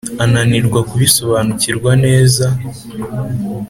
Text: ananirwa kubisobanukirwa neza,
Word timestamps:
ananirwa 0.23 0.79
kubisobanukirwa 0.89 1.91
neza, 2.03 2.45